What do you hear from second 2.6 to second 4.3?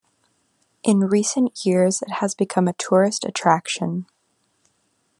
a tourist attraction.